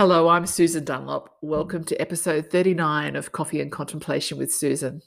[0.00, 1.36] Hello, I'm Susan Dunlop.
[1.42, 5.02] Welcome to episode 39 of Coffee and Contemplation with Susan.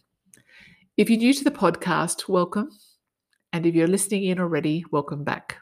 [0.98, 2.70] If you're new to the podcast, welcome.
[3.52, 5.58] And if you're listening in already, welcome back.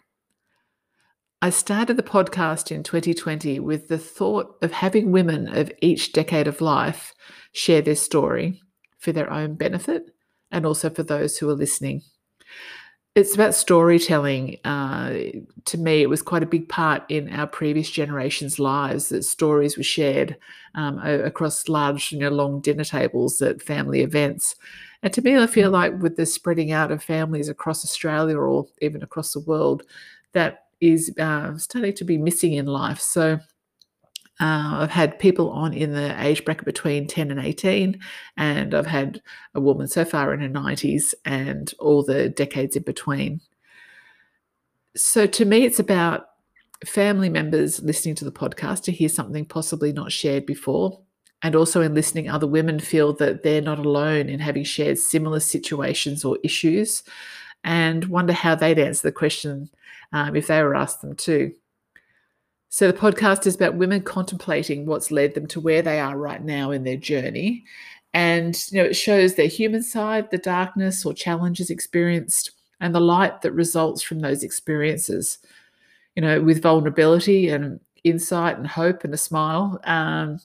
[1.41, 6.47] I started the podcast in 2020 with the thought of having women of each decade
[6.49, 7.13] of life
[7.53, 8.61] share their story
[8.99, 10.13] for their own benefit
[10.51, 12.01] and also for those who are listening
[13.13, 14.57] it's about storytelling.
[14.63, 15.13] Uh,
[15.65, 19.75] to me, it was quite a big part in our previous generations' lives that stories
[19.75, 20.37] were shared
[20.75, 24.55] um, across large, you know, long dinner tables at family events.
[25.03, 28.67] And to me, I feel like with the spreading out of families across Australia or
[28.81, 29.83] even across the world,
[30.31, 32.99] that is uh, starting to be missing in life.
[32.99, 33.39] So
[34.41, 37.99] uh, I've had people on in the age bracket between 10 and 18,
[38.37, 39.21] and I've had
[39.53, 43.39] a woman so far in her 90s and all the decades in between.
[44.95, 46.25] So to me, it's about
[46.83, 50.99] family members listening to the podcast to hear something possibly not shared before.
[51.43, 55.39] And also in listening, other women feel that they're not alone in having shared similar
[55.39, 57.03] situations or issues
[57.63, 59.69] and wonder how they'd answer the question
[60.13, 61.53] um, if they were asked them too.
[62.73, 66.41] So the podcast is about women contemplating what's led them to where they are right
[66.41, 67.65] now in their journey.
[68.13, 73.01] And you know, it shows their human side, the darkness or challenges experienced, and the
[73.01, 75.39] light that results from those experiences.
[76.15, 79.77] You know, with vulnerability and insight and hope and a smile.
[79.83, 80.39] Um,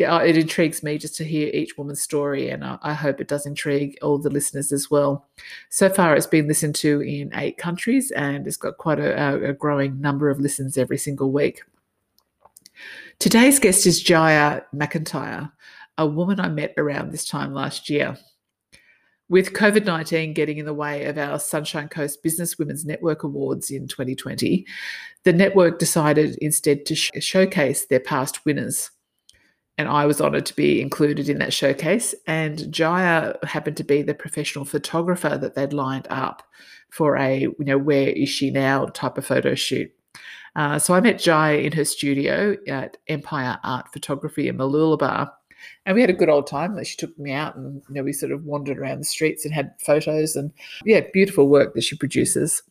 [0.00, 3.28] yeah, it intrigues me just to hear each woman's story, and I, I, hope it
[3.28, 5.28] does intrigue all the listeners as well.
[5.68, 9.52] So far, it's been listened to in eight countries, and it's got quite a, a
[9.52, 11.60] growing number of listens every single week.
[13.18, 15.52] Today's guest is Jaya McIntyre,
[15.98, 18.16] a woman I met around this time last year.
[19.28, 23.70] With COVID 19 getting in the way of our Sunshine Coast Business Women's Network Awards
[23.70, 24.66] in 2020,
[25.24, 28.90] the network decided instead to sh- showcase their past winners
[29.80, 32.14] and I was honoured to be included in that showcase.
[32.26, 36.42] And Jaya happened to be the professional photographer that they'd lined up
[36.90, 39.90] for a, you know, where is she now type of photo shoot.
[40.54, 45.32] Uh, so I met Jaya in her studio at Empire Art Photography in Mooloolaba.
[45.86, 46.76] And we had a good old time.
[46.84, 49.54] She took me out and you know, we sort of wandered around the streets and
[49.54, 50.52] had photos and
[50.84, 52.62] yeah, beautiful work that she produces.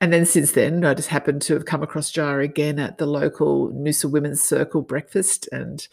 [0.00, 3.06] And then since then, I just happened to have come across Jaya again at the
[3.06, 5.48] local Noosa Women's Circle breakfast.
[5.50, 5.86] And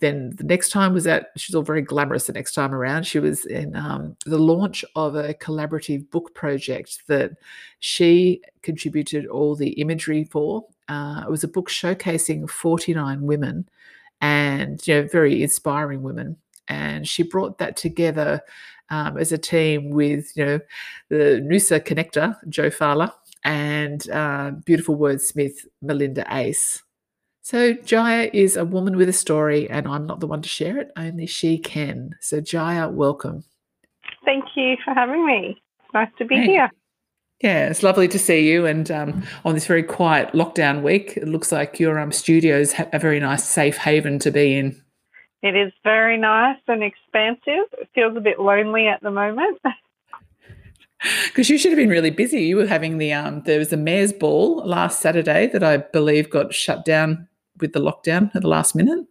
[0.00, 3.06] then the next time was at, she's all very glamorous the next time around.
[3.06, 7.32] She was in um, the launch of a collaborative book project that
[7.78, 10.66] she contributed all the imagery for.
[10.88, 13.68] Uh, it was a book showcasing 49 women
[14.20, 16.36] and, you know, very inspiring women.
[16.68, 18.42] And she brought that together
[18.90, 20.60] um, as a team with, you know,
[21.08, 23.12] the Noosa connector, Jo Fowler,
[23.44, 26.82] and uh, beautiful wordsmith Melinda Ace.
[27.42, 30.78] So Jaya is a woman with a story, and I'm not the one to share
[30.78, 32.16] it, only she can.
[32.20, 33.44] So Jaya, welcome.
[34.24, 35.60] Thank you for having me.
[35.94, 36.46] Nice to be hey.
[36.46, 36.70] here.
[37.40, 38.66] Yeah, it's lovely to see you.
[38.66, 42.90] And um, on this very quiet lockdown week, it looks like your um, studios have
[42.92, 44.80] a very nice, safe haven to be in.
[45.42, 47.66] It is very nice and expansive.
[47.72, 49.58] It feels a bit lonely at the moment.
[51.26, 52.42] Because you should have been really busy.
[52.42, 56.28] You were having the um, there was a mayor's ball last Saturday that I believe
[56.28, 57.28] got shut down
[57.58, 59.06] with the lockdown at the last minute.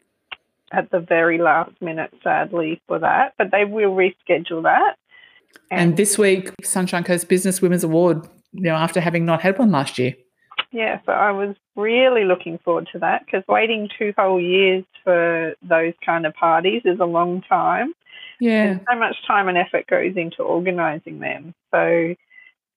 [0.72, 4.98] At the very last minute, sadly, for that, but they will reschedule that.
[5.72, 8.28] And, and this week, Sunshine Coast Business Women's Award.
[8.52, 10.16] You know, after having not had one last year.
[10.72, 15.54] Yeah, so I was really looking forward to that because waiting two whole years for
[15.62, 17.94] those kind of parties is a long time.
[18.40, 18.72] Yeah.
[18.72, 21.54] And so much time and effort goes into organising them.
[21.72, 22.16] So,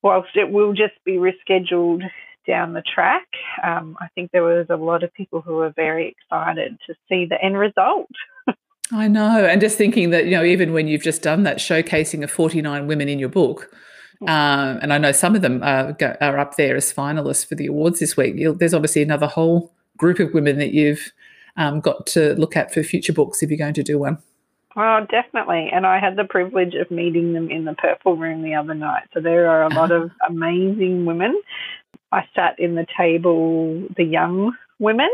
[0.03, 2.03] whilst it will just be rescheduled
[2.47, 3.27] down the track,
[3.63, 7.27] um, I think there was a lot of people who were very excited to see
[7.27, 8.11] the end result.
[8.93, 9.47] I know.
[9.47, 12.87] And just thinking that, you know, even when you've just done that showcasing of 49
[12.87, 13.71] women in your book,
[14.23, 17.67] um, and I know some of them are, are up there as finalists for the
[17.67, 18.35] awards this week.
[18.37, 21.13] You'll, there's obviously another whole group of women that you've
[21.57, 24.19] um, got to look at for future books if you're going to do one.
[24.77, 25.71] Oh, definitely.
[25.73, 29.05] And I had the privilege of meeting them in the Purple Room the other night.
[29.13, 31.41] So there are a lot of amazing women.
[32.11, 35.11] I sat in the table, the young women,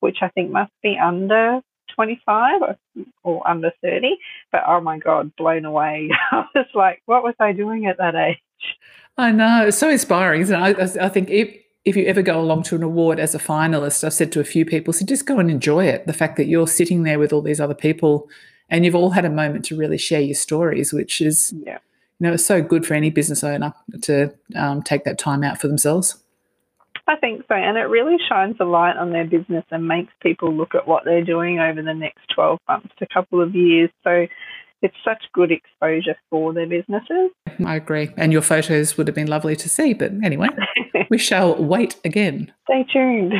[0.00, 1.60] which I think must be under
[1.94, 2.76] 25 or,
[3.22, 4.16] or under 30.
[4.52, 6.10] But oh my God, blown away.
[6.30, 8.38] I was like, what was I doing at that age?
[9.18, 9.66] I know.
[9.66, 10.98] It's so inspiring, isn't it?
[10.98, 11.54] I, I think if,
[11.84, 14.44] if you ever go along to an award as a finalist, I've said to a
[14.44, 16.06] few people, so just go and enjoy it.
[16.06, 18.28] The fact that you're sitting there with all these other people
[18.70, 21.78] and you've all had a moment to really share your stories, which is, yeah.
[22.18, 25.68] you know, so good for any business owner to um, take that time out for
[25.68, 26.22] themselves.
[27.06, 27.54] I think so.
[27.54, 31.04] And it really shines a light on their business and makes people look at what
[31.04, 33.90] they're doing over the next 12 months to a couple of years.
[34.04, 34.26] So
[34.82, 37.32] it's such good exposure for their businesses.
[37.66, 38.10] I agree.
[38.16, 39.92] And your photos would have been lovely to see.
[39.92, 40.48] But anyway,
[41.10, 42.52] we shall wait again.
[42.64, 43.34] Stay tuned.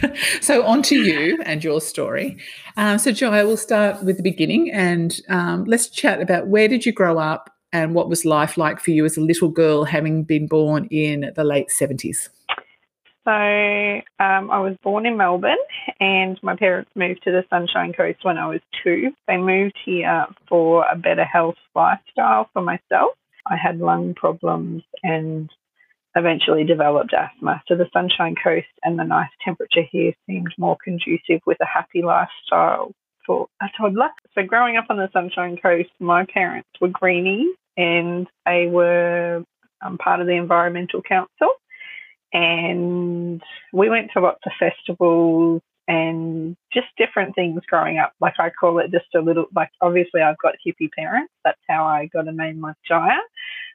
[0.40, 2.38] so on to you and your story.
[2.76, 6.86] Um, so Joy, we'll start with the beginning and um, let's chat about where did
[6.86, 10.24] you grow up and what was life like for you as a little girl having
[10.24, 12.28] been born in the late 70s?
[13.24, 15.56] So um, I was born in Melbourne,
[16.00, 19.12] and my parents moved to the Sunshine Coast when I was two.
[19.28, 23.12] They moved here for a better health lifestyle for myself.
[23.46, 25.48] I had lung problems and
[26.14, 27.62] eventually developed asthma.
[27.66, 32.02] So the Sunshine Coast and the nice temperature here seemed more conducive with a happy
[32.02, 32.92] lifestyle
[33.26, 34.10] for a toddler.
[34.34, 39.44] So growing up on the Sunshine Coast, my parents were greenies and they were
[39.80, 41.50] um, part of the Environmental Council.
[42.32, 43.42] And
[43.72, 48.12] we went to lots of festivals and just different things growing up.
[48.20, 51.32] Like I call it just a little, like obviously I've got hippie parents.
[51.44, 53.18] That's how I got a name like Jaya.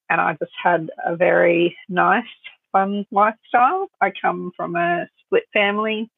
[0.09, 2.23] And I just had a very nice,
[2.71, 3.89] fun lifestyle.
[4.01, 6.09] I come from a split family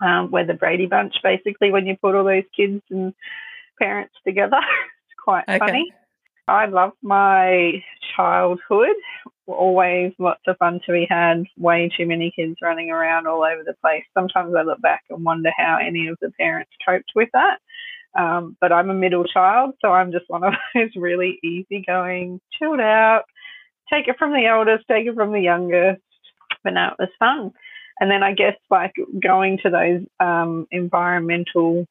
[0.00, 3.14] um, where the Brady Bunch, basically, when you put all those kids and
[3.80, 5.58] parents together, it's quite okay.
[5.58, 5.92] funny.
[6.48, 7.82] I love my
[8.16, 8.96] childhood.
[9.46, 11.44] Always lots of fun to be had.
[11.56, 14.04] Way too many kids running around all over the place.
[14.14, 17.58] Sometimes I look back and wonder how any of the parents coped with that.
[18.18, 22.80] Um, but I'm a middle child, so I'm just one of those really easygoing, chilled
[22.80, 23.22] out,
[23.92, 26.02] take it from the eldest, take it from the youngest.
[26.62, 27.52] But no, it was fun.
[28.00, 28.92] And then I guess like
[29.22, 31.86] going to those um, environmental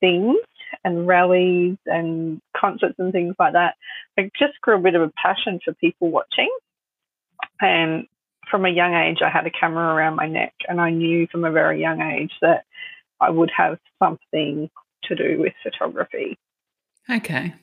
[0.00, 0.36] things
[0.84, 3.74] and rallies and concerts and things like that,
[4.18, 6.50] I just grew a bit of a passion for people watching.
[7.60, 8.06] And
[8.50, 11.44] from a young age, I had a camera around my neck, and I knew from
[11.44, 12.64] a very young age that
[13.20, 14.70] I would have something
[15.08, 16.38] to do with photography.
[17.10, 17.54] Okay.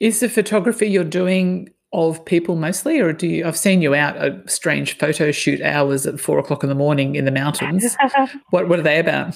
[0.00, 3.46] Is the photography you're doing of people mostly, or do you?
[3.46, 7.14] I've seen you out at strange photo shoot hours at four o'clock in the morning
[7.14, 7.96] in the mountains.
[8.50, 9.34] what What are they about?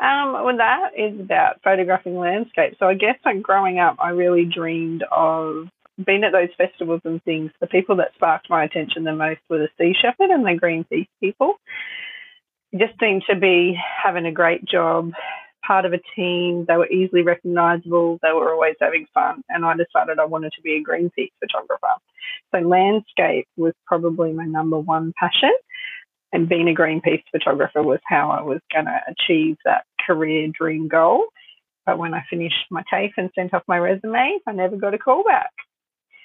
[0.00, 2.76] Um, well, that is about photographing landscapes.
[2.78, 5.68] So I guess like growing up, I really dreamed of
[6.04, 7.50] being at those festivals and things.
[7.60, 11.08] The people that sparked my attention the most were the Sea Shepherd and the Greenpeace
[11.18, 11.54] people.
[12.72, 15.12] just seemed to be having a great job,
[15.68, 16.64] part of a team.
[16.66, 18.18] They were easily recognisable.
[18.22, 21.94] They were always having fun, and I decided I wanted to be a Greenpeace photographer.
[22.52, 25.52] So landscape was probably my number one passion
[26.32, 30.88] and being a Greenpeace photographer was how I was going to achieve that career dream
[30.88, 31.26] goal.
[31.86, 34.98] But when I finished my TAFE and sent off my resume, I never got a
[34.98, 35.50] call back.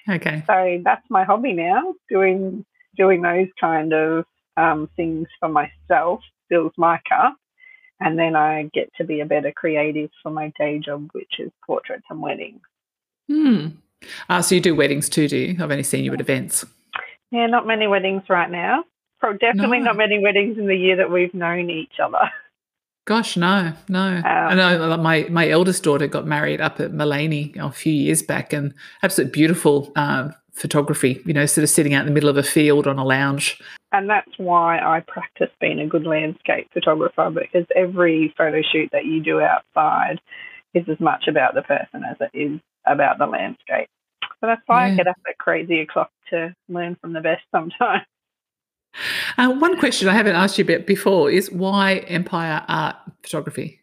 [0.08, 0.44] Okay.
[0.46, 4.24] So that's my hobby now, doing doing those kind of
[4.56, 6.20] um, things for myself
[6.50, 7.34] fills my cup,
[8.00, 11.50] and then I get to be a better creative for my day job, which is
[11.66, 12.60] portraits and weddings.
[13.28, 13.66] Hmm.
[14.28, 15.52] Uh, so you do weddings too, do you?
[15.54, 16.64] I've only seen you at events.
[17.30, 18.84] Yeah, not many weddings right now
[19.32, 19.86] definitely no.
[19.86, 22.30] not many weddings in the year that we've known each other.
[23.06, 24.16] Gosh, no, no.
[24.16, 28.22] Um, I know my my eldest daughter got married up at Maleny a few years
[28.22, 28.72] back, and
[29.02, 31.22] absolute beautiful uh, photography.
[31.26, 33.60] You know, sort of sitting out in the middle of a field on a lounge.
[33.94, 39.04] And that's why I practice being a good landscape photographer because every photo shoot that
[39.04, 40.20] you do outside
[40.74, 43.88] is as much about the person as it is about the landscape.
[44.40, 44.94] So that's why yeah.
[44.94, 48.02] I get up at crazy o'clock to learn from the best sometimes.
[49.36, 53.80] Uh, one question I haven't asked you about before is why Empire Art Photography?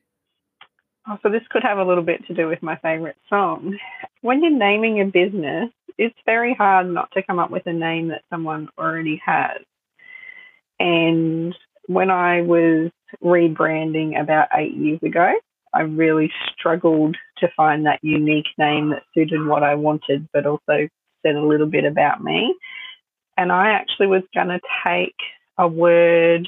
[1.06, 3.78] Oh, so this could have a little bit to do with my favourite song.
[4.22, 8.08] When you're naming a business, it's very hard not to come up with a name
[8.08, 9.58] that someone already has.
[10.82, 11.56] And
[11.88, 12.90] when I was
[13.24, 15.34] rebranding about eight years ago,
[15.74, 20.88] I really struggled to find that unique name that suited what I wanted, but also
[21.24, 22.56] said a little bit about me
[23.38, 25.16] and I actually was going to take
[25.58, 26.48] a word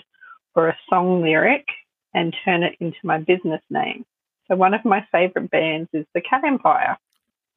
[0.56, 1.66] or a song lyric
[2.14, 4.06] and turn it into my business name.
[4.48, 6.98] So one of my favorite bands is the Cat Empire.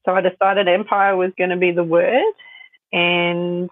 [0.06, 2.32] So I decided Empire was going to be the word
[2.92, 3.68] and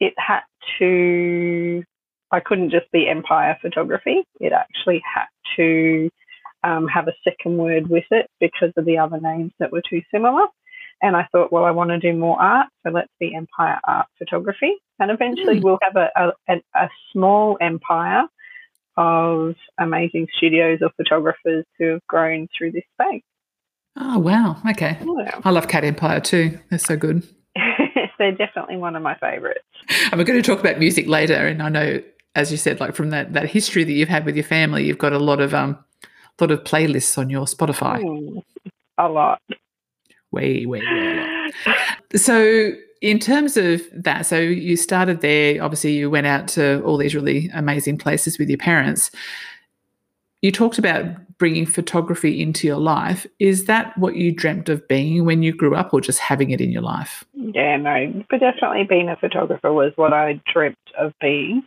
[0.00, 0.40] it had
[0.78, 1.84] to,
[2.32, 4.24] I couldn't just be Empire Photography.
[4.40, 6.10] It actually had to
[6.64, 10.02] um, have a second word with it because of the other names that were too
[10.12, 10.46] similar.
[11.02, 14.06] And I thought, well, I want to do more art, so let's be Empire Art
[14.18, 14.74] Photography.
[14.98, 15.62] And eventually mm.
[15.62, 18.24] we'll have a, a, a small empire
[18.96, 23.22] of amazing studios or photographers who have grown through this space.
[23.98, 24.56] Oh, wow.
[24.70, 24.98] Okay.
[25.02, 25.40] Yeah.
[25.44, 26.58] I love Cat Empire too.
[26.70, 27.26] They're so good.
[28.18, 29.60] They're definitely one of my favourites.
[30.10, 31.46] And we're going to talk about music later.
[31.46, 32.02] And I know
[32.36, 34.98] as you said, like from that that history that you've had with your family, you've
[34.98, 35.76] got a lot of um,
[36.40, 38.00] lot of playlists on your Spotify.
[38.00, 38.42] Mm,
[38.98, 39.40] a lot.
[40.30, 42.20] Way, way, way a lot.
[42.20, 45.62] So, in terms of that, so you started there.
[45.62, 49.10] Obviously, you went out to all these really amazing places with your parents.
[50.42, 51.06] You talked about
[51.38, 53.26] bringing photography into your life.
[53.38, 56.60] Is that what you dreamt of being when you grew up, or just having it
[56.60, 57.24] in your life?
[57.32, 61.62] Yeah, no, but definitely being a photographer was what I dreamt of being.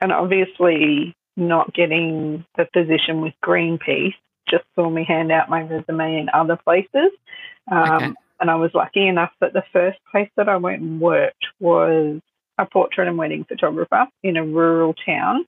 [0.00, 4.14] And obviously, not getting the position with Greenpeace
[4.48, 7.10] just saw me hand out my resume in other places.
[7.70, 8.12] Um, okay.
[8.40, 12.20] And I was lucky enough that the first place that I went and worked was
[12.58, 15.46] a portrait and wedding photographer in a rural town.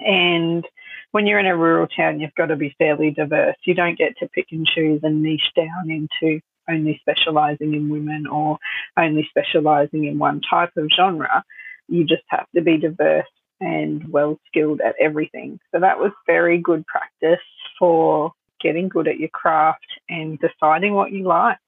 [0.00, 0.66] And
[1.12, 3.56] when you're in a rural town, you've got to be fairly diverse.
[3.64, 8.26] You don't get to pick and choose and niche down into only specializing in women
[8.26, 8.58] or
[8.96, 11.44] only specializing in one type of genre.
[11.88, 13.26] You just have to be diverse
[13.60, 15.58] and well skilled at everything.
[15.72, 17.44] So that was very good practice
[17.78, 21.60] for getting good at your craft and deciding what you liked.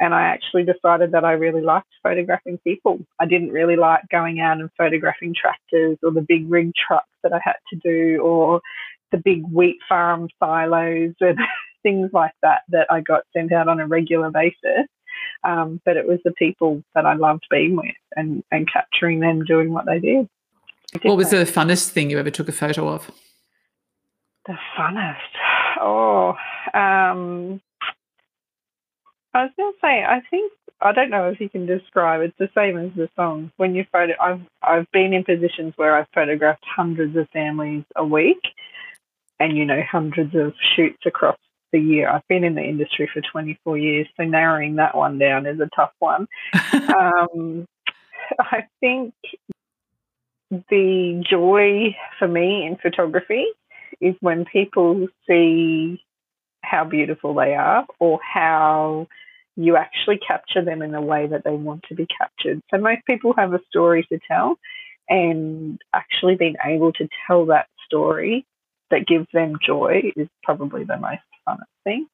[0.00, 2.98] And I actually decided that I really liked photographing people.
[3.20, 7.32] I didn't really like going out and photographing tractors or the big rig trucks that
[7.32, 8.60] I had to do or
[9.12, 11.38] the big wheat farm silos and
[11.82, 14.88] things like that that I got sent out on a regular basis.
[15.44, 19.44] Um, but it was the people that I loved being with and, and capturing them
[19.44, 20.28] doing what they did.
[21.02, 23.10] What was the funnest thing you ever took a photo of?
[24.46, 25.16] The funnest.
[25.80, 26.34] Oh,
[26.74, 27.60] um,
[29.34, 32.20] I was going to say, I think I don't know if you can describe.
[32.20, 33.52] It's the same as the song.
[33.56, 38.04] When you photo, I've I've been in positions where I've photographed hundreds of families a
[38.04, 38.40] week,
[39.40, 41.38] and you know hundreds of shoots across
[41.72, 42.10] the year.
[42.10, 45.70] I've been in the industry for 24 years, so narrowing that one down is a
[45.74, 46.26] tough one.
[46.72, 47.66] um,
[48.38, 49.14] I think
[50.68, 53.46] the joy for me in photography
[54.00, 56.02] is when people see
[56.62, 59.06] how beautiful they are or how
[59.56, 62.60] you actually capture them in the way that they want to be captured.
[62.70, 64.58] So most people have a story to tell
[65.08, 68.46] and actually being able to tell that story
[68.90, 72.06] that gives them joy is probably the most fun thing.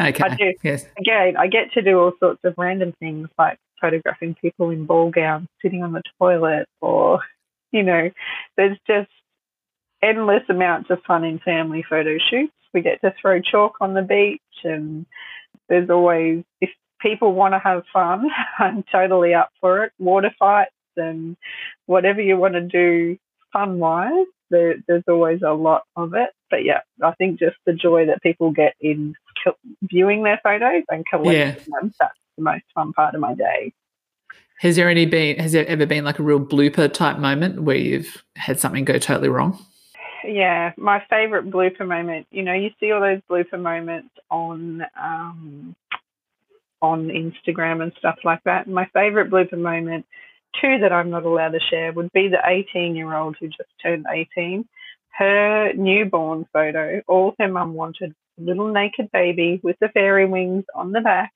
[0.00, 0.24] Okay.
[0.24, 0.86] I do, yes.
[0.98, 5.10] Again, I get to do all sorts of random things like photographing people in ball
[5.10, 7.20] gowns sitting on the toilet or,
[7.72, 8.10] you know,
[8.56, 9.10] there's just
[10.02, 12.52] endless amounts of fun in family photo shoots.
[12.74, 15.06] We get to throw chalk on the beach, and
[15.68, 16.70] there's always, if
[17.00, 19.92] people want to have fun, I'm totally up for it.
[19.98, 21.36] Water fights and
[21.86, 23.16] whatever you want to do
[23.52, 26.30] fun wise, there, there's always a lot of it.
[26.50, 29.14] But yeah, I think just the joy that people get in
[29.82, 31.80] viewing their photos and collecting yeah.
[31.80, 33.72] them, that's the most fun part of my day.
[34.60, 37.76] Has there any been has there ever been like a real blooper type moment where
[37.76, 39.58] you've had something go totally wrong?
[40.24, 42.26] yeah, my favorite blooper moment.
[42.30, 45.74] You know, you see all those blooper moments on um,
[46.80, 48.68] on Instagram and stuff like that.
[48.68, 50.06] My favorite blooper moment,
[50.60, 53.70] two that I'm not allowed to share, would be the 18 year old who just
[53.82, 54.66] turned 18.
[55.10, 60.92] Her newborn photo, all her mum wanted little naked baby with the fairy wings on
[60.92, 61.32] the back.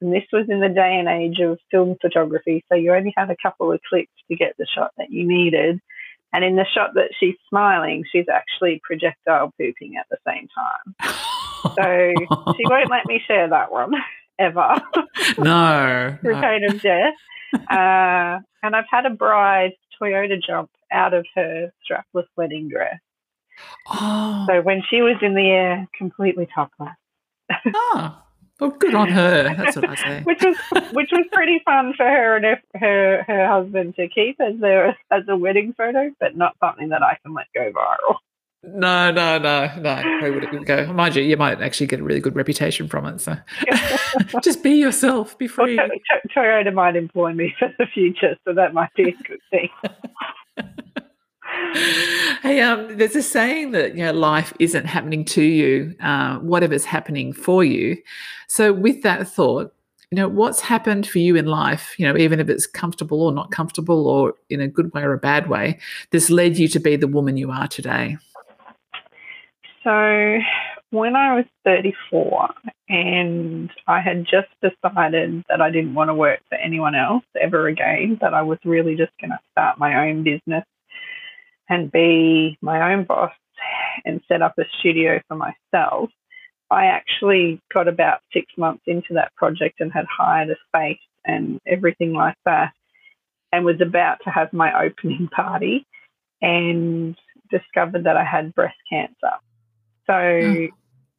[0.00, 3.30] And this was in the day and age of film photography, so you only had
[3.30, 5.80] a couple of clicks to get the shot that you needed.
[6.32, 11.14] And in the shot that she's smiling, she's actually projectile pooping at the same time.
[11.74, 13.92] so she won't let me share that one
[14.38, 14.80] ever.
[15.36, 16.16] No.
[16.22, 17.14] Through pain of death.
[17.52, 22.98] Uh, and I've had a bride Toyota jump out of her strapless wedding dress.
[23.88, 24.46] Oh.
[24.48, 26.94] So when she was in the air, completely topless.
[27.74, 28.22] oh.
[28.60, 29.54] Well, good on her.
[29.56, 30.22] That's what I say.
[30.24, 30.56] which was
[30.92, 34.96] which was pretty fun for her and her her, her husband to keep as a
[35.10, 38.16] as a wedding photo, but not something that I can let go viral.
[38.64, 39.96] No, no, no, no.
[40.20, 40.92] Who would it go?
[40.92, 43.20] Mind you, you might actually get a really good reputation from it.
[43.20, 43.36] So
[44.42, 45.38] just be yourself.
[45.38, 45.76] Be free.
[45.76, 45.88] Well,
[46.36, 49.68] Toyota might employ me for the future, so that might be a good thing.
[52.42, 56.84] hey, um, there's a saying that you know life isn't happening to you, uh, whatever's
[56.84, 57.96] happening for you.
[58.48, 59.74] So, with that thought,
[60.10, 61.94] you know what's happened for you in life.
[61.98, 65.12] You know, even if it's comfortable or not comfortable, or in a good way or
[65.12, 65.78] a bad way,
[66.10, 68.16] this led you to be the woman you are today.
[69.84, 70.38] So,
[70.90, 72.48] when I was 34
[72.88, 77.68] and I had just decided that I didn't want to work for anyone else ever
[77.68, 80.64] again, that I was really just going to start my own business
[81.68, 83.32] and be my own boss
[84.04, 86.10] and set up a studio for myself,
[86.70, 91.60] I actually got about six months into that project and had hired a space and
[91.66, 92.72] everything like that,
[93.52, 95.86] and was about to have my opening party.
[96.40, 97.16] and
[97.50, 99.36] discovered that I had breast cancer.
[100.06, 100.68] So mm.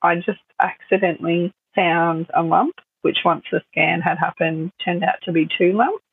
[0.01, 5.31] I just accidentally found a lump, which once the scan had happened turned out to
[5.31, 6.03] be two lumps.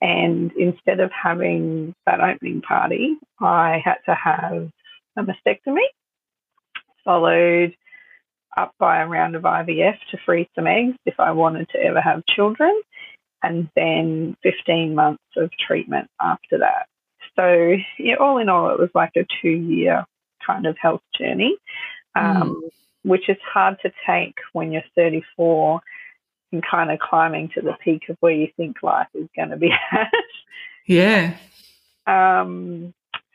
[0.00, 4.70] And instead of having that opening party, I had to have
[5.16, 5.86] a mastectomy,
[7.04, 7.74] followed
[8.56, 12.00] up by a round of IVF to freeze some eggs if I wanted to ever
[12.00, 12.80] have children,
[13.42, 16.86] and then 15 months of treatment after that.
[17.36, 20.04] So, yeah, all in all, it was like a two year
[20.44, 21.56] kind of health journey,
[22.14, 22.70] um, mm.
[23.02, 25.80] which is hard to take when you're 34
[26.52, 29.56] and kind of climbing to the peak of where you think life is going to
[29.56, 30.10] be at.
[30.86, 31.36] Yeah.
[32.06, 32.94] Um,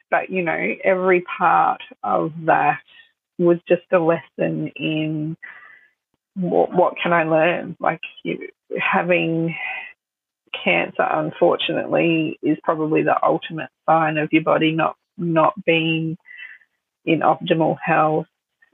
[0.10, 2.80] but, you know, every part of that
[3.38, 5.38] was just a lesson in
[6.36, 7.76] what, what can I learn?
[7.80, 9.56] Like you, having
[10.64, 16.18] cancer, unfortunately, is probably the ultimate sign of your body not not being
[17.06, 18.28] in optimal health.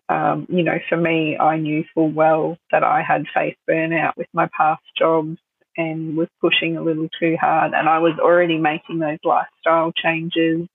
[0.10, 4.28] Um, you know, for me, I knew full well that I had faced burnout with
[4.34, 5.38] my past jobs
[5.78, 10.68] and was pushing a little too hard, and I was already making those lifestyle changes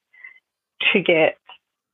[0.93, 1.37] to get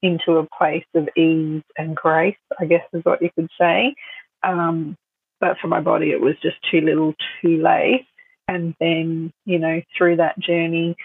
[0.02, 3.94] into a place of ease and grace, I guess is what you could say.
[4.42, 4.96] Um,
[5.40, 8.06] but for my body, it was just too little, too late.
[8.48, 10.96] And then, you know, through that journey,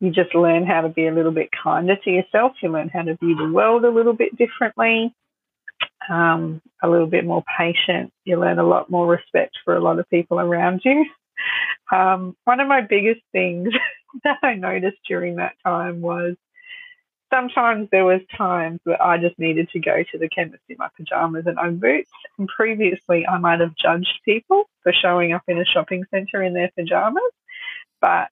[0.00, 2.52] you just learn how to be a little bit kinder to yourself.
[2.62, 5.14] You learn how to view the world a little bit differently,
[6.08, 8.12] um, a little bit more patient.
[8.24, 11.06] You learn a lot more respect for a lot of people around you.
[11.92, 13.68] Um, one of my biggest things
[14.24, 16.36] that I noticed during that time was
[17.32, 20.88] sometimes there was times where I just needed to go to the chemist in my
[20.96, 22.10] pajamas and Ugg boots.
[22.38, 26.54] And previously, I might have judged people for showing up in a shopping centre in
[26.54, 27.22] their pajamas,
[28.00, 28.28] but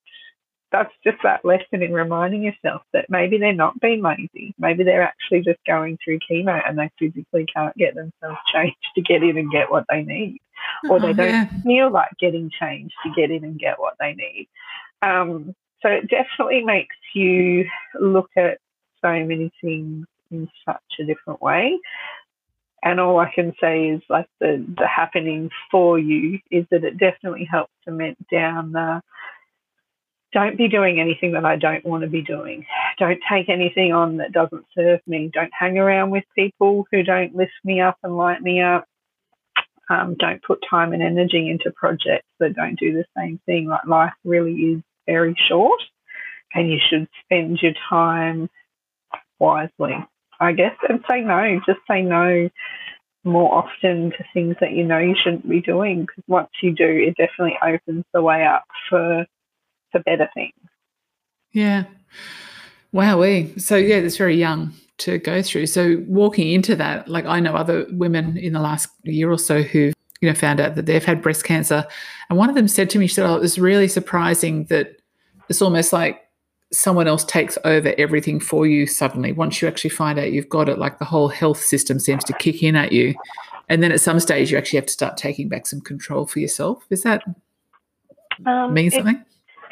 [0.75, 4.53] that's just that lesson in reminding yourself that maybe they're not being lazy.
[4.59, 9.01] Maybe they're actually just going through chemo and they physically can't get themselves changed to
[9.01, 10.41] get in and get what they need,
[10.91, 11.49] or they oh, don't yeah.
[11.63, 14.49] feel like getting changed to get in and get what they need.
[15.01, 17.67] Um, so it definitely makes you
[18.01, 18.59] look at
[19.01, 21.79] so many things in such a different way.
[22.83, 26.99] And all I can say is like the, the happening for you is that it
[26.99, 29.03] definitely helps cement down the
[30.35, 32.67] don't be doing anything that I don't want to be doing.
[32.99, 35.31] Don't take anything on that doesn't serve me.
[35.33, 38.85] Don't hang around with people who don't lift me up and light me up.
[39.89, 43.69] Um, don't put time and energy into projects that don't do the same thing.
[43.69, 45.81] Like life really is very short,
[46.55, 48.49] and you should spend your time
[49.39, 49.95] wisely,
[50.41, 51.61] I guess, and say no.
[51.67, 52.49] Just say no
[53.25, 56.87] more often to things that you know you shouldn't be doing because once you do,
[56.87, 59.27] it definitely opens the way up for
[59.95, 60.53] for better things.
[61.53, 61.85] Yeah.
[62.93, 63.23] Wow.
[63.57, 65.67] So yeah, it's very young to go through.
[65.67, 69.63] So walking into that, like I know other women in the last year or so
[69.63, 71.87] who you know found out that they've had breast cancer,
[72.29, 74.97] and one of them said to me, she said, "Oh, it was really surprising that
[75.49, 76.21] it's almost like
[76.73, 80.69] someone else takes over everything for you suddenly once you actually find out you've got
[80.69, 83.15] it like the whole health system seems to kick in at you
[83.69, 86.41] and then at some stage you actually have to start taking back some control for
[86.41, 87.23] yourself is that
[88.47, 89.25] um, mean something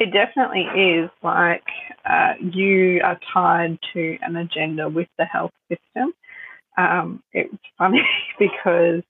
[0.03, 1.63] it, definitely is like
[2.05, 6.13] uh, you are tied to an agenda with the health system
[6.77, 8.01] um, it's funny
[8.39, 9.01] because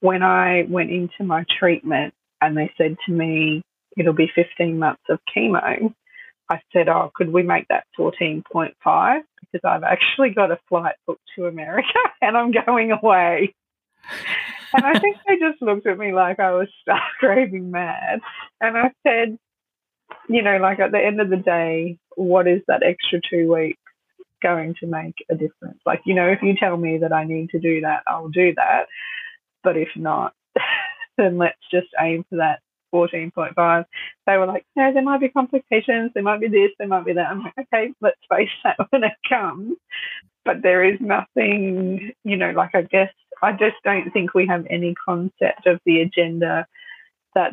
[0.00, 3.62] when i went into my treatment and they said to me
[3.96, 5.92] it'll be 15 months of chemo
[6.50, 8.42] I said, oh, could we make that 14.5?
[9.40, 11.88] Because I've actually got a flight booked to America
[12.22, 13.54] and I'm going away.
[14.74, 18.20] and I think they just looked at me like I was stark raving mad.
[18.60, 19.38] And I said,
[20.28, 23.78] you know, like at the end of the day, what is that extra two weeks
[24.42, 25.80] going to make a difference?
[25.86, 28.54] Like, you know, if you tell me that I need to do that, I'll do
[28.56, 28.86] that.
[29.62, 30.34] But if not,
[31.18, 32.60] then let's just aim for that
[32.94, 33.84] 14.5,
[34.26, 37.12] they were like, no, there might be complications, there might be this, there might be
[37.14, 37.26] that.
[37.28, 39.76] I'm like, okay, let's face that when it comes.
[40.44, 43.10] But there is nothing, you know, like I guess
[43.42, 46.66] I just don't think we have any concept of the agenda
[47.34, 47.52] that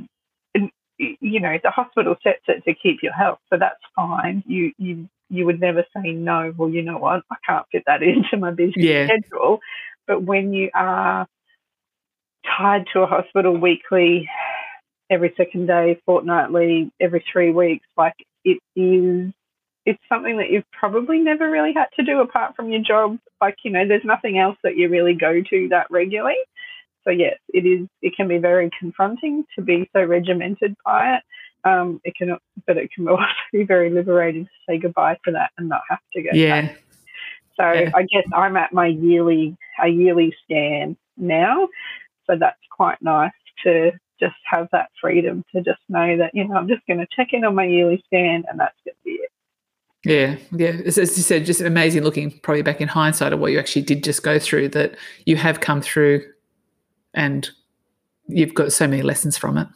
[1.19, 4.43] you know the hospital sets it to keep your health, so that's fine.
[4.45, 6.53] You you you would never say no.
[6.55, 9.07] Well, you know what, I can't fit that into my busy yeah.
[9.07, 9.59] schedule.
[10.07, 11.27] But when you are
[12.57, 14.29] tied to a hospital weekly
[15.09, 17.85] every second day, fortnightly, every three weeks.
[17.97, 19.31] Like it is,
[19.85, 23.17] it's something that you've probably never really had to do apart from your job.
[23.39, 26.35] Like, you know, there's nothing else that you really go to that regularly.
[27.03, 31.23] So yes, it is, it can be very confronting to be so regimented by it.
[31.63, 35.51] Um, it can, but it can also be very liberating to say goodbye to that
[35.57, 36.29] and not have to go.
[36.33, 36.61] Yeah.
[36.61, 36.83] Back.
[37.59, 37.91] So Yeah.
[37.93, 41.67] I guess I'm at my yearly a yearly scan now,
[42.25, 43.31] so that's quite nice
[43.63, 47.07] to just have that freedom to just know that you know I'm just going to
[47.15, 49.31] check in on my yearly scan and that's going to be it.
[50.03, 50.81] Yeah, yeah.
[50.85, 53.83] As, as you said, just amazing looking probably back in hindsight of what you actually
[53.83, 56.23] did just go through that you have come through
[57.13, 57.49] and
[58.27, 59.67] you've got so many lessons from it.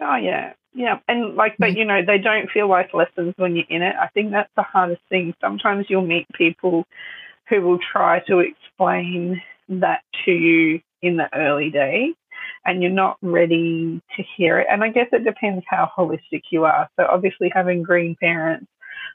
[0.00, 3.66] Oh yeah, yeah, and like, but you know, they don't feel like lessons when you're
[3.68, 3.94] in it.
[4.00, 5.34] I think that's the hardest thing.
[5.40, 6.86] Sometimes you'll meet people
[7.48, 12.14] who will try to explain that to you in the early days,
[12.64, 14.68] and you're not ready to hear it.
[14.70, 16.88] And I guess it depends how holistic you are.
[16.96, 18.66] So obviously, having green parents.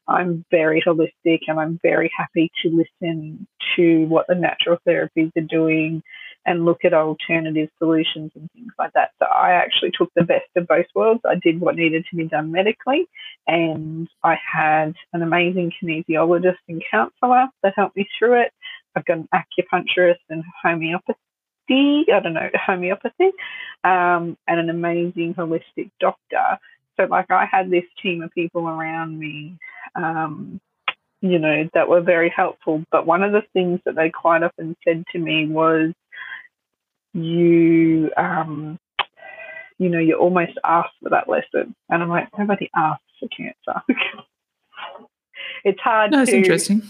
[0.08, 5.42] I'm very holistic and I'm very happy to listen to what the natural therapies are
[5.42, 6.04] doing
[6.46, 9.12] and look at alternative solutions and things like that.
[9.20, 11.22] So I actually took the best of both worlds.
[11.26, 13.08] I did what needed to be done medically,
[13.48, 18.52] and I had an amazing kinesiologist and counsellor that helped me through it.
[18.96, 21.18] I've got an acupuncturist and homeopathy.
[21.70, 23.32] I don't know homeopathy,
[23.84, 26.60] um, and an amazing holistic doctor.
[26.98, 29.58] So like I had this team of people around me.
[29.96, 30.62] Um,
[31.22, 32.84] you know, that were very helpful.
[32.92, 35.92] But one of the things that they quite often said to me was,
[37.16, 38.78] you um,
[39.78, 41.76] you know, you almost asked for that lesson.
[41.90, 43.82] And I'm like, nobody asks for cancer.
[45.64, 46.82] it's hard No, it's to interesting.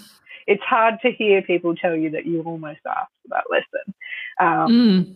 [0.48, 3.94] it's hard to hear people tell you that you almost asked for that lesson.
[4.40, 5.16] Um,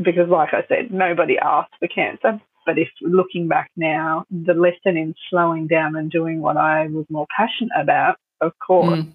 [0.00, 0.04] Mm.
[0.04, 2.40] because like I said, nobody asked for cancer.
[2.66, 7.06] But if looking back now, the lesson in slowing down and doing what I was
[7.08, 9.12] more passionate about, of course, Mm.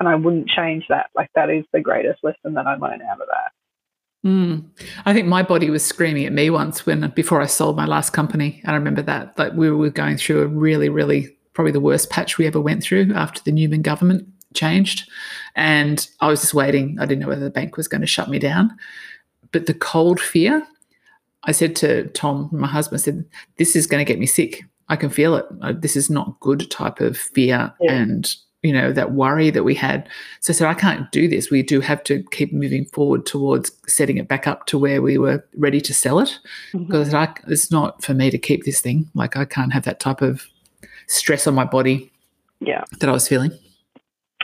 [0.00, 1.10] and I wouldn't change that.
[1.14, 3.52] Like that is the greatest lesson that I learned out of that.
[4.26, 4.64] Mm.
[5.06, 8.10] I think my body was screaming at me once when before I sold my last
[8.10, 11.80] company, and I remember that like we were going through a really, really probably the
[11.80, 15.08] worst patch we ever went through after the Newman government changed,
[15.54, 16.98] and I was just waiting.
[17.00, 18.76] I didn't know whether the bank was going to shut me down,
[19.52, 20.66] but the cold fear.
[21.44, 23.24] I said to Tom, my husband, I said,
[23.56, 24.64] "This is going to get me sick.
[24.88, 25.46] I can feel it.
[25.80, 27.92] This is not good type of fear Yeah.
[27.92, 30.08] and." You know, that worry that we had.
[30.40, 31.48] So I said, I can't do this.
[31.48, 35.16] We do have to keep moving forward towards setting it back up to where we
[35.16, 36.36] were ready to sell it.
[36.72, 39.08] Because I, it's not for me to keep this thing.
[39.14, 40.44] Like, I can't have that type of
[41.06, 42.10] stress on my body
[42.60, 42.82] Yeah.
[42.98, 43.52] that I was feeling.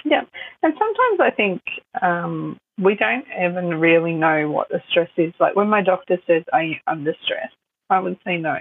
[0.05, 0.23] Yeah.
[0.63, 1.63] And sometimes I think
[2.01, 5.33] um, we don't even really know what the stress is.
[5.41, 7.51] Like when my doctor says, i am under stress?
[7.91, 8.57] I would say no.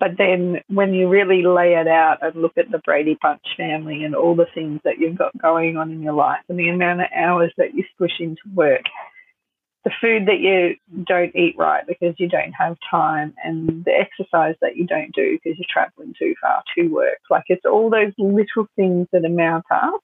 [0.00, 4.02] But then when you really lay it out and look at the Brady Bunch family
[4.02, 7.02] and all the things that you've got going on in your life and the amount
[7.02, 8.84] of hours that you squish into work,
[9.84, 14.54] the food that you don't eat right because you don't have time, and the exercise
[14.62, 17.18] that you don't do because you're traveling too far to work.
[17.30, 20.00] Like it's all those little things that amount up.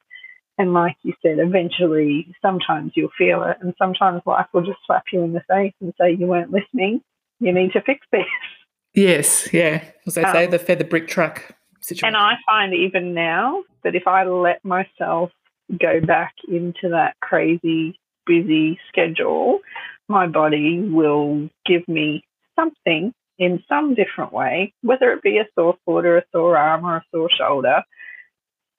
[0.58, 5.04] And like you said, eventually, sometimes you'll feel it, and sometimes life will just slap
[5.12, 7.02] you in the face and say, You weren't listening.
[7.40, 8.22] You need to fix this.
[8.96, 9.84] Yes, yeah.
[10.06, 12.08] As they say, Um, the feather brick truck situation.
[12.08, 15.30] And I find even now that if I let myself
[15.78, 19.60] go back into that crazy, busy schedule,
[20.08, 22.24] my body will give me
[22.56, 26.84] something in some different way, whether it be a sore foot or a sore arm
[26.86, 27.82] or a sore shoulder,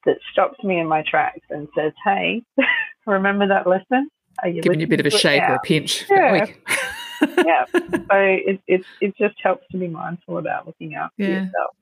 [0.06, 2.42] that stops me in my tracks and says, Hey,
[3.06, 4.10] remember that lesson?
[4.42, 6.06] Are you Giving you a bit of a shake or a pinch.
[6.10, 6.46] Yeah.
[7.46, 7.66] yeah.
[7.74, 11.44] So it, it, it just helps to be mindful about looking after Yeah.
[11.46, 11.76] yourself.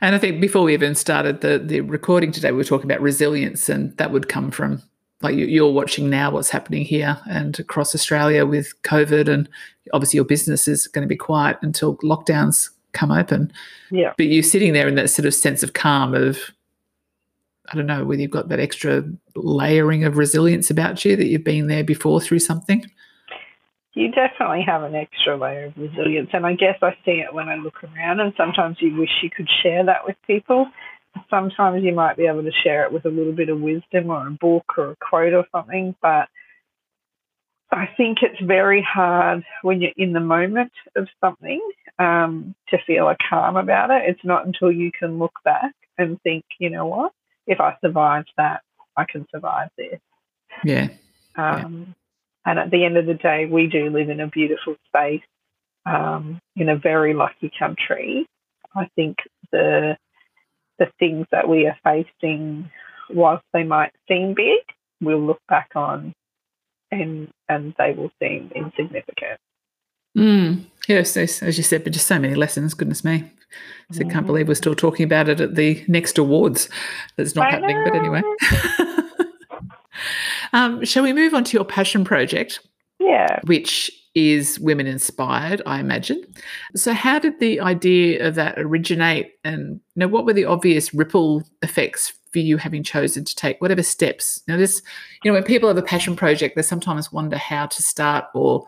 [0.00, 3.02] And I think before we even started the the recording today, we were talking about
[3.02, 4.82] resilience, and that would come from
[5.20, 9.48] like you, you're watching now what's happening here and across Australia with COVID, and
[9.92, 13.52] obviously your business is going to be quiet until lockdowns come open.
[13.90, 14.14] Yeah.
[14.16, 16.38] But you're sitting there in that sort of sense of calm of
[17.70, 21.44] I don't know whether you've got that extra layering of resilience about you that you've
[21.44, 22.84] been there before through something.
[23.94, 26.30] You definitely have an extra layer of resilience.
[26.32, 29.30] And I guess I see it when I look around, and sometimes you wish you
[29.30, 30.66] could share that with people.
[31.30, 34.26] Sometimes you might be able to share it with a little bit of wisdom or
[34.26, 35.94] a book or a quote or something.
[36.02, 36.28] But
[37.70, 41.60] I think it's very hard when you're in the moment of something
[41.98, 44.02] um, to feel a calm about it.
[44.06, 47.12] It's not until you can look back and think, you know what,
[47.46, 48.62] if I survived that,
[48.96, 50.00] I can survive this.
[50.64, 50.88] Yeah.
[51.36, 51.94] Um,
[52.46, 55.22] And at the end of the day, we do live in a beautiful space,
[55.86, 58.26] um, in a very lucky country.
[58.74, 59.16] I think
[59.50, 59.96] the
[60.78, 62.70] the things that we are facing,
[63.08, 64.60] whilst they might seem big,
[65.00, 66.12] we'll look back on,
[66.90, 69.38] and and they will seem insignificant.
[70.16, 70.64] Mm.
[70.86, 72.74] Yes, yes, as you said, but just so many lessons.
[72.74, 73.30] Goodness me.
[73.92, 74.10] So mm-hmm.
[74.10, 76.68] can't believe we're still talking about it at the next awards.
[77.16, 77.84] That's not I happening, know.
[77.84, 78.22] but anyway.
[80.54, 82.60] um, shall we move on to your passion project?
[83.00, 83.40] Yeah.
[83.42, 86.22] Which is women inspired, I imagine.
[86.76, 90.94] So, how did the idea of that originate, and you know, what were the obvious
[90.94, 94.40] ripple effects for you having chosen to take whatever steps?
[94.46, 94.80] Now, this,
[95.24, 98.66] you know, when people have a passion project, they sometimes wonder how to start or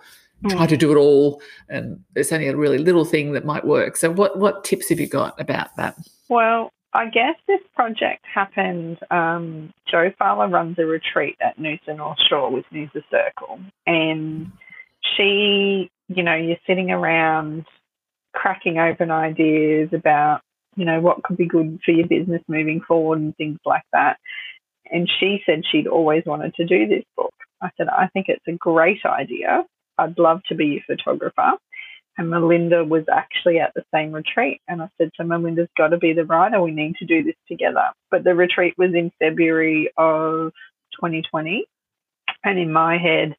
[0.49, 3.97] try to do it all, and it's only a really little thing that might work.
[3.97, 5.97] So, what what tips have you got about that?
[6.29, 8.99] Well, I guess this project happened.
[9.11, 14.51] Um, Jo Fahler runs a retreat at Noosa North Shore with Noosa Circle, and
[15.17, 17.67] she, you know, you're sitting around
[18.35, 20.41] cracking open ideas about,
[20.75, 24.17] you know, what could be good for your business moving forward and things like that.
[24.91, 27.35] And she said she'd always wanted to do this book.
[27.61, 29.65] I said, I think it's a great idea.
[29.99, 31.53] I'd love to be your photographer.
[32.19, 34.61] And Melinda was actually at the same retreat.
[34.69, 36.61] And I said, So Melinda's got to be the writer.
[36.61, 37.85] We need to do this together.
[38.11, 40.53] But the retreat was in February of
[40.95, 41.67] 2020.
[42.45, 43.37] And in my head,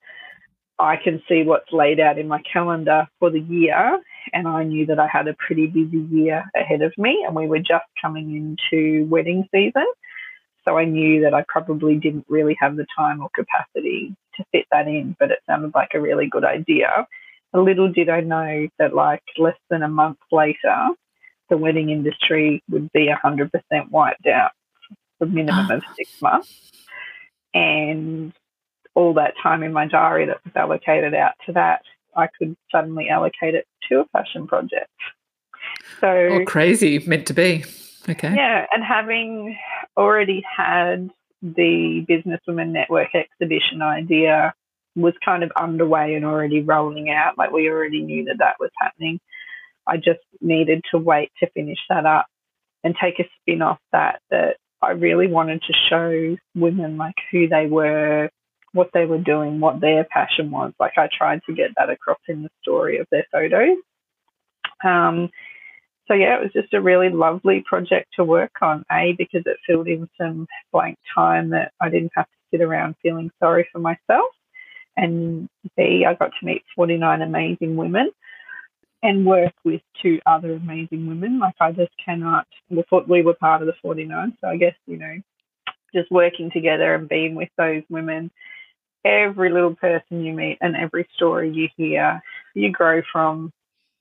[0.79, 3.99] I can see what's laid out in my calendar for the year.
[4.33, 7.23] And I knew that I had a pretty busy year ahead of me.
[7.25, 9.85] And we were just coming into wedding season.
[10.67, 14.65] So I knew that I probably didn't really have the time or capacity to fit
[14.71, 17.07] that in, but it sounded like a really good idea.
[17.53, 20.89] A little did I know that, like, less than a month later,
[21.49, 23.49] the wedding industry would be 100%
[23.89, 24.51] wiped out
[25.17, 26.71] for a minimum of six months.
[27.53, 28.33] And
[28.95, 31.81] all that time in my diary that was allocated out to that,
[32.15, 34.89] I could suddenly allocate it to a fashion project.
[36.01, 37.63] So oh, crazy, meant to be.
[38.09, 38.33] Okay.
[38.35, 39.57] Yeah, and having
[39.95, 41.09] already had
[41.41, 44.53] the Businesswomen Network exhibition idea
[44.97, 47.37] was kind of underway and already rolling out.
[47.37, 49.19] Like we already knew that that was happening.
[49.87, 52.25] I just needed to wait to finish that up
[52.83, 54.21] and take a spin off that.
[54.31, 58.29] That I really wanted to show women like who they were,
[58.73, 60.73] what they were doing, what their passion was.
[60.79, 63.77] Like I tried to get that across in the story of their photos.
[64.83, 65.29] Um,
[66.07, 68.83] so yeah, it was just a really lovely project to work on.
[68.91, 72.95] A because it filled in some blank time that I didn't have to sit around
[73.01, 74.31] feeling sorry for myself,
[74.97, 78.11] and B I got to meet 49 amazing women
[79.03, 81.39] and work with two other amazing women.
[81.39, 82.47] Like I just cannot.
[82.69, 85.15] We were part of the 49, so I guess you know,
[85.95, 88.31] just working together and being with those women
[89.07, 92.21] every little person you meet and every story you hear,
[92.53, 93.51] you grow from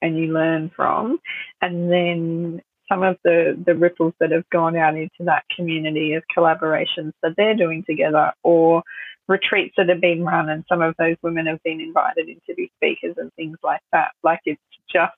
[0.03, 1.19] and you learn from.
[1.63, 6.23] And then some of the, the ripples that have gone out into that community of
[6.37, 8.83] collaborations that they're doing together or
[9.29, 12.55] retreats that have been run and some of those women have been invited in to
[12.55, 14.13] be speakers and things like that.
[14.23, 14.61] Like it's
[14.93, 15.13] just,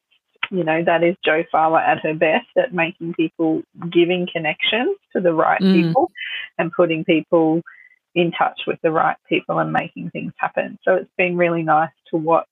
[0.50, 5.20] you know, that is Jo Fahler at her best at making people giving connections to
[5.20, 5.74] the right mm.
[5.74, 6.10] people
[6.56, 7.62] and putting people
[8.14, 10.78] in touch with the right people and making things happen.
[10.84, 12.46] So it's been really nice to watch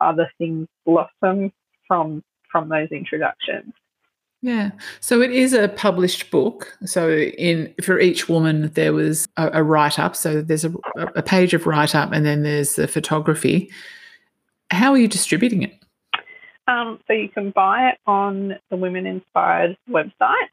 [0.00, 1.52] other things blossom
[1.86, 3.72] from from those introductions.
[4.46, 4.70] Yeah.
[5.00, 6.78] So it is a published book.
[6.84, 10.14] So in for each woman there was a, a write up.
[10.14, 10.72] So there's a,
[11.16, 13.72] a page of write up and then there's the photography.
[14.70, 15.74] How are you distributing it?
[16.68, 20.46] Um, so you can buy it on the Women Inspired website.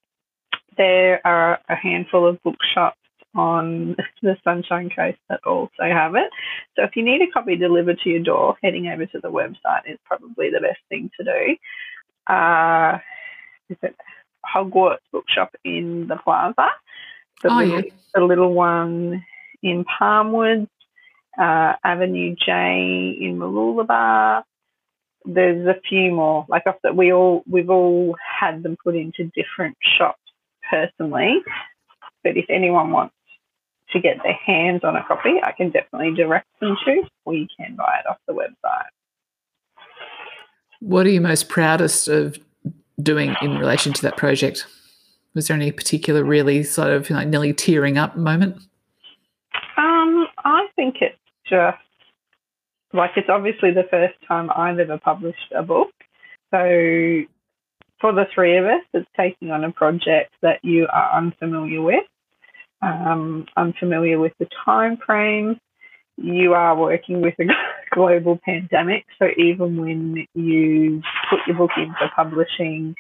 [0.76, 2.98] There are a handful of bookshops
[3.36, 6.32] on the Sunshine Coast that also have it.
[6.76, 9.88] So if you need a copy delivered to your door, heading over to the website
[9.88, 12.34] is probably the best thing to do.
[12.34, 12.98] Uh,
[13.74, 13.96] is it
[14.46, 16.70] Hogwarts Bookshop in the Plaza?
[17.42, 17.92] The, oh, little, yeah.
[18.14, 19.26] the little one
[19.62, 20.68] in Palmwoods,
[21.40, 24.44] uh, Avenue J in Mooloolaba.
[25.26, 26.46] There's a few more.
[26.50, 30.20] Like I said, we all we've all had them put into different shops
[30.70, 31.42] personally.
[32.24, 33.16] But if anyone wants
[33.92, 37.48] to get their hands on a copy, I can definitely direct them to, or you
[37.58, 38.88] can buy it off the website.
[40.80, 42.38] What are you most proudest of
[43.02, 44.66] doing in relation to that project?
[45.34, 48.58] Was there any particular really sort of like nearly tearing up moment?
[49.78, 51.18] Um, I think it's
[51.50, 51.78] just
[52.94, 55.90] like it's obviously the first time I've ever published a book.
[56.52, 57.24] So
[58.00, 62.04] for the three of us, it's taking on a project that you are unfamiliar with
[62.84, 65.60] um, unfamiliar with the time frame.
[66.18, 67.46] You are working with a
[67.94, 71.02] global pandemic, so even when you
[71.34, 72.96] put your book in for publishing,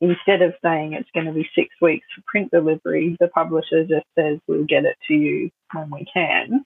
[0.00, 4.06] instead of saying it's going to be six weeks for print delivery, the publisher just
[4.18, 6.64] says we'll get it to you when we can.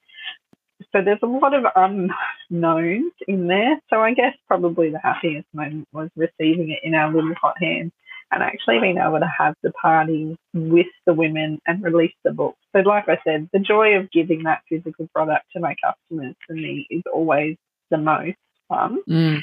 [0.92, 3.80] So there's a lot of unknowns in there.
[3.90, 7.92] So I guess probably the happiest moment was receiving it in our little hot hands
[8.30, 12.56] and actually being able to have the party with the women and release the book.
[12.74, 16.52] So, like I said, the joy of giving that physical product to my customers for
[16.52, 17.56] me is always
[17.90, 18.36] the most
[18.68, 19.02] fun.
[19.08, 19.40] Mm.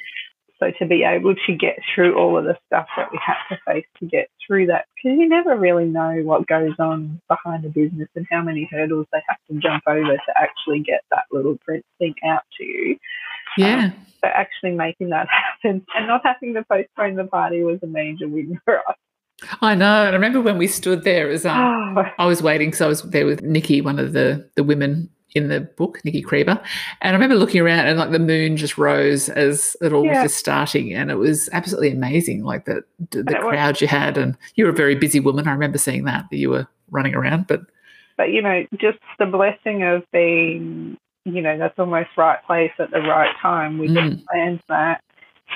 [0.60, 3.60] So to be able to get through all of the stuff that we had to
[3.65, 7.70] face to get through that, because you never really know what goes on behind a
[7.70, 11.58] business and how many hurdles they have to jump over to actually get that little
[11.58, 12.98] print thing out to you.
[13.58, 13.86] Yeah.
[13.86, 15.28] Um, so actually making that
[15.63, 18.96] happen and not having to postpone the party was a major win for us.
[19.62, 20.04] I know.
[20.06, 23.02] And I remember when we stood there, was um, I was waiting, so I was
[23.02, 26.62] there with Nikki, one of the the women in the book, Nikki Krieber.
[27.02, 30.22] And I remember looking around and like the moon just rose as it all yeah.
[30.22, 30.94] was just starting.
[30.94, 34.18] And it was absolutely amazing, like the, the crowd you had.
[34.18, 35.48] And you were a very busy woman.
[35.48, 37.48] I remember seeing that, that you were running around.
[37.48, 37.62] But,
[38.18, 42.92] but you know, just the blessing of being, you know, that's almost right place at
[42.92, 43.78] the right time.
[43.78, 44.12] We mm.
[44.12, 45.02] just planned that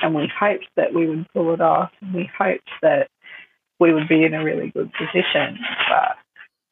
[0.02, 1.90] and we hoped that we would pull it off.
[2.02, 3.08] And we hoped that
[3.78, 5.58] we would be in a really good position.
[5.88, 6.16] But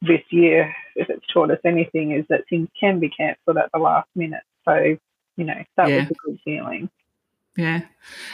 [0.02, 3.78] this year, if it's taught us anything, is that things can be cancelled at the
[3.78, 4.42] last minute.
[4.64, 4.96] So,
[5.36, 6.00] you know, that yeah.
[6.00, 6.90] was a good feeling.
[7.56, 7.80] Yeah.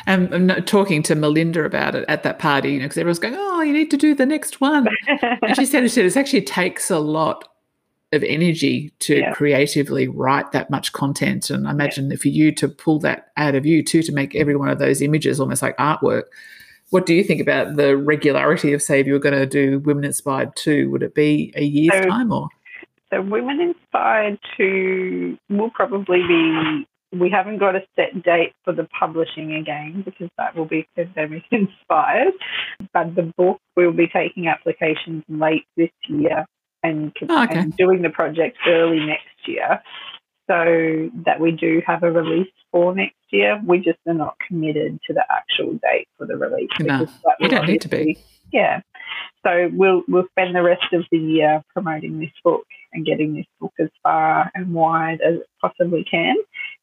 [0.07, 3.35] And I'm talking to Melinda about it at that party, you know, because everyone's going,
[3.37, 4.87] oh, you need to do the next one.
[5.09, 7.49] and she said, it actually takes a lot
[8.13, 9.33] of energy to yeah.
[9.33, 11.49] creatively write that much content.
[11.49, 12.17] And I imagine yeah.
[12.17, 15.01] for you to pull that out of you too, to make every one of those
[15.01, 16.25] images almost like artwork,
[16.91, 19.79] what do you think about the regularity of, say, if you were going to do
[19.81, 20.91] Women Inspired 2?
[20.91, 22.49] Would it be a year's so, time or?
[23.13, 28.87] So, Women Inspired 2 will probably be, we haven't got a set date for the
[28.99, 32.33] publishing again because that will be pandemic inspired.
[32.93, 36.47] But the book will be taking applications late this year
[36.83, 37.59] and, oh, okay.
[37.59, 39.81] and doing the project early next year
[40.47, 43.61] so that we do have a release for next year.
[43.65, 46.71] We just are not committed to the actual date for the release.
[46.81, 47.07] No,
[47.41, 48.19] you don't need to be.
[48.53, 48.81] Yeah.
[49.45, 53.47] So we'll we'll spend the rest of the year promoting this book and getting this
[53.61, 56.37] book as far and wide as it possibly can.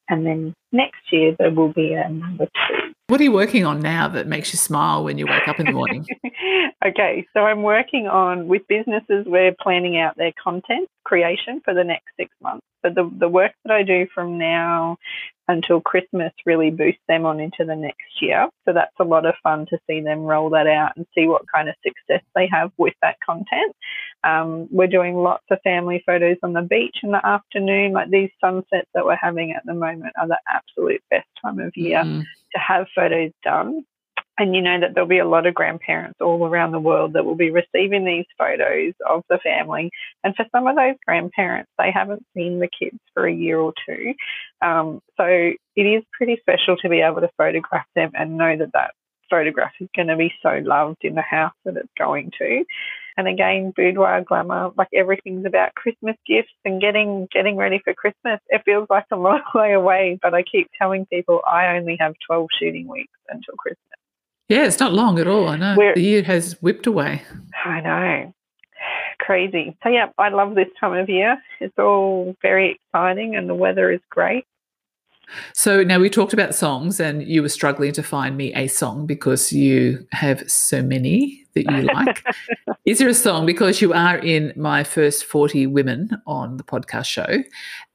[0.09, 2.90] And then next year there will be a number two.
[3.11, 5.65] What are you working on now that makes you smile when you wake up in
[5.65, 6.07] the morning?
[6.85, 11.83] okay, so I'm working on with businesses, we're planning out their content creation for the
[11.83, 12.65] next six months.
[12.81, 14.95] So the, the work that I do from now
[15.49, 18.47] until Christmas really boosts them on into the next year.
[18.63, 21.41] So that's a lot of fun to see them roll that out and see what
[21.53, 23.75] kind of success they have with that content.
[24.23, 27.91] Um, we're doing lots of family photos on the beach in the afternoon.
[27.91, 31.75] Like these sunsets that we're having at the moment are the absolute best time of
[31.75, 32.23] year mm.
[32.53, 33.83] To have photos done.
[34.37, 37.25] And you know that there'll be a lot of grandparents all around the world that
[37.25, 39.91] will be receiving these photos of the family.
[40.23, 43.73] And for some of those grandparents, they haven't seen the kids for a year or
[43.85, 44.13] two.
[44.61, 48.71] Um, so it is pretty special to be able to photograph them and know that
[48.73, 48.93] that
[49.31, 52.63] photograph is going to be so loved in the house that it's going to.
[53.17, 58.39] And again, boudoir glamour, like everything's about Christmas gifts and getting getting ready for Christmas.
[58.49, 62.13] It feels like a long way away, but I keep telling people I only have
[62.27, 63.79] 12 shooting weeks until Christmas.
[64.49, 65.47] Yeah, it's not long at all.
[65.47, 65.75] I know.
[65.77, 67.23] We're, the year has whipped away.
[67.63, 68.33] I know.
[69.19, 69.77] Crazy.
[69.83, 71.37] So, yeah, I love this time of year.
[71.61, 74.45] It's all very exciting and the weather is great.
[75.53, 79.05] So now we talked about songs, and you were struggling to find me a song
[79.05, 82.25] because you have so many that you like.
[82.85, 87.05] Is there a song because you are in my first 40 women on the podcast
[87.05, 87.43] show?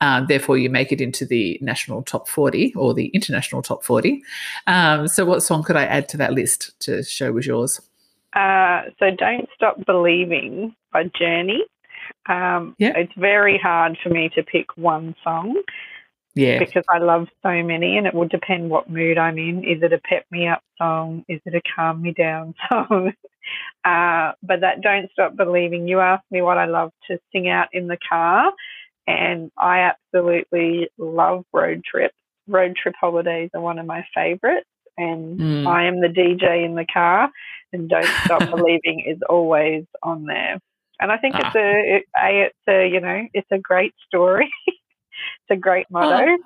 [0.00, 4.22] Um, therefore, you make it into the national top 40 or the international top 40.
[4.66, 7.80] Um, so, what song could I add to that list to show was yours?
[8.34, 11.64] Uh, so, Don't Stop Believing by Journey.
[12.28, 12.92] Um, yeah.
[12.96, 15.62] It's very hard for me to pick one song.
[16.36, 16.58] Yeah.
[16.58, 19.64] Because I love so many and it will depend what mood I'm in.
[19.64, 21.24] Is it a pep me up song?
[21.30, 23.12] Is it a calm me down song?
[23.84, 27.68] uh, but that Don't Stop Believing, you asked me what I love to sing out
[27.72, 28.52] in the car.
[29.06, 32.14] And I absolutely love road trips.
[32.46, 34.68] Road trip holidays are one of my favorites.
[34.98, 35.66] And mm.
[35.66, 37.30] I am the DJ in the car.
[37.72, 40.58] And Don't Stop Believing is always on there.
[41.00, 41.46] And I think ah.
[41.46, 44.50] it's a, a, it's a, you know, it's a great story.
[45.48, 46.36] It's a great motto.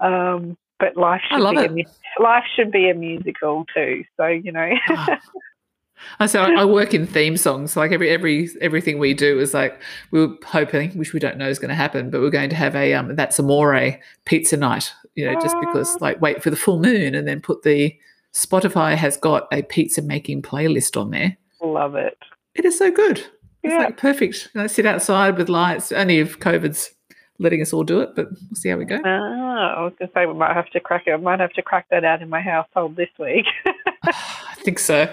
[0.00, 0.06] Oh.
[0.06, 4.04] Um, but life should be a, life should be a musical too.
[4.16, 4.70] So you know.
[4.90, 5.16] oh.
[6.20, 7.76] I so I work in theme songs.
[7.76, 11.48] Like every every everything we do is like we are hoping, which we don't know
[11.48, 14.92] is going to happen, but we're going to have a um that's amore pizza night.
[15.14, 15.98] You know, just because ah.
[16.02, 17.96] like wait for the full moon and then put the
[18.34, 21.38] Spotify has got a pizza making playlist on there.
[21.62, 22.18] Love it.
[22.54, 23.18] It is so good.
[23.62, 23.84] It's yeah.
[23.84, 24.50] like perfect.
[24.54, 25.90] You know, sit outside with lights.
[25.90, 26.90] Only if COVID's
[27.38, 29.00] letting us all do it, but we'll see how we go.
[29.04, 31.12] Oh, I was going to say we might have to crack it.
[31.12, 33.46] I might have to crack that out in my household this week.
[34.04, 35.12] I think so.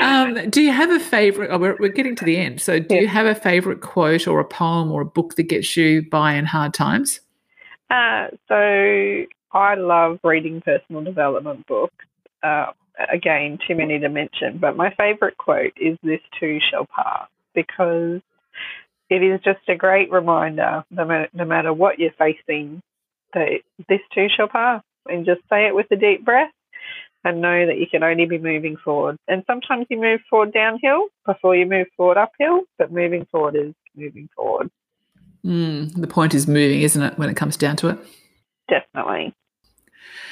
[0.00, 1.50] um, do you have a favorite?
[1.50, 2.60] Oh, we're, we're getting to the end.
[2.60, 3.02] So, do yeah.
[3.02, 6.34] you have a favorite quote or a poem or a book that gets you by
[6.34, 7.20] in hard times?
[7.90, 11.94] Uh, so, I love reading personal development books.
[12.42, 12.66] Uh,
[13.12, 18.20] again, too many to mention, but my favorite quote is This too shall pass because
[19.08, 22.80] it is just a great reminder, no matter, no matter what you're facing,
[23.34, 24.82] that this too shall pass.
[25.08, 26.50] And just say it with a deep breath
[27.22, 29.16] and know that you can only be moving forward.
[29.28, 33.72] And sometimes you move forward downhill before you move forward uphill, but moving forward is
[33.94, 34.70] moving forward.
[35.44, 37.98] Mm, the point is moving, isn't it, when it comes down to it?
[38.68, 39.32] Definitely.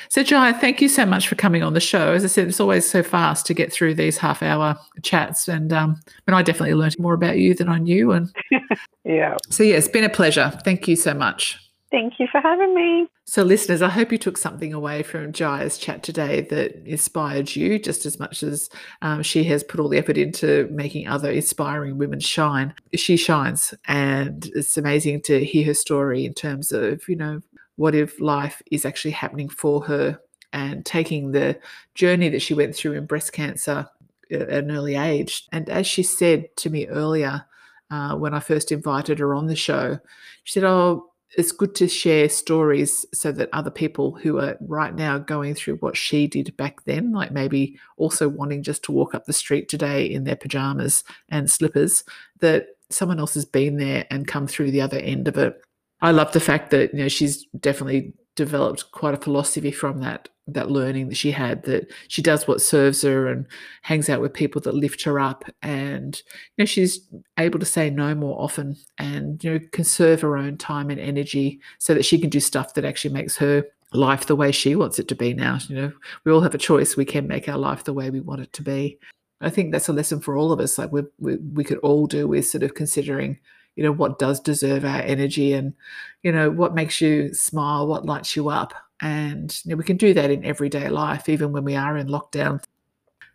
[0.09, 2.12] So, Jaya, thank you so much for coming on the show.
[2.12, 5.48] As I said, it's always so fast to get through these half hour chats.
[5.48, 8.12] And um, but I definitely learned more about you than I knew.
[8.12, 8.34] And
[9.05, 9.36] yeah.
[9.50, 10.52] So, yeah, it's been a pleasure.
[10.64, 11.59] Thank you so much.
[11.94, 13.07] Thank you for having me.
[13.24, 17.78] So, listeners, I hope you took something away from Jaya's chat today that inspired you
[17.78, 18.68] just as much as
[19.00, 22.74] um, she has put all the effort into making other inspiring women shine.
[22.96, 27.42] She shines, and it's amazing to hear her story in terms of, you know,
[27.77, 30.18] what if life is actually happening for her
[30.53, 31.59] and taking the
[31.95, 33.87] journey that she went through in breast cancer
[34.31, 35.47] at an early age.
[35.53, 37.45] And as she said to me earlier,
[37.91, 39.99] uh, when I first invited her on the show,
[40.45, 44.95] she said, Oh, it's good to share stories so that other people who are right
[44.95, 49.14] now going through what she did back then, like maybe also wanting just to walk
[49.14, 52.05] up the street today in their pajamas and slippers,
[52.39, 55.61] that someone else has been there and come through the other end of it.
[56.01, 60.28] I love the fact that you know she's definitely developed quite a philosophy from that
[60.47, 63.47] that learning that she had that she does what serves her and
[63.82, 65.45] hangs out with people that lift her up.
[65.62, 66.20] And
[66.57, 67.01] you know she's
[67.38, 71.61] able to say no more often and you know conserve her own time and energy
[71.78, 74.99] so that she can do stuff that actually makes her life the way she wants
[74.99, 75.59] it to be now.
[75.68, 75.92] You know
[76.24, 76.97] we all have a choice.
[76.97, 78.99] We can make our life the way we want it to be.
[79.40, 80.76] I think that's a lesson for all of us.
[80.76, 83.38] Like we we, we could all do with sort of considering
[83.77, 85.75] you know what does deserve our energy and
[86.22, 88.75] you know what makes you smile what lights you up.
[89.01, 92.09] And you know, we can do that in everyday life even when we are in
[92.09, 92.62] lockdown.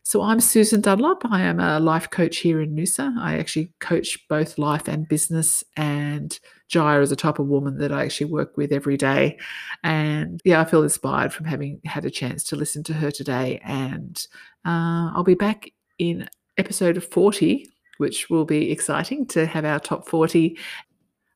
[0.03, 1.23] So i'm susan dunlop.
[1.29, 3.15] I am a life coach here in noosa.
[3.19, 7.91] I actually coach both life and business and jaya is a type of woman that
[7.91, 9.37] i actually work with every day.
[9.83, 13.59] And yeah i feel inspired from having had a chance to listen to her today.
[13.63, 14.25] And
[14.65, 15.69] uh, i'll be back
[15.99, 16.27] in
[16.57, 17.69] episode 40
[17.99, 20.57] which will be exciting to have our top 40.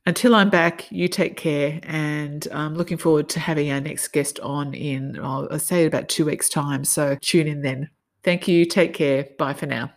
[0.05, 4.39] Until I'm back, you take care, and I'm looking forward to having our next guest
[4.41, 6.84] on in, oh, I'll say, about two weeks' time.
[6.84, 7.89] So tune in then.
[8.24, 8.66] Thank you.
[8.66, 9.28] Take care.
[9.38, 9.93] Bye for now.